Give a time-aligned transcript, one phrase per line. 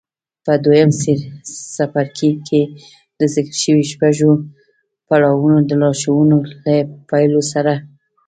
[0.45, 0.89] په دويم
[1.75, 2.61] څپرکي کې
[3.19, 4.31] د ذکر شويو شپږو
[5.07, 6.75] پړاوونو د لارښوونو له
[7.09, 7.73] پيلولو سره.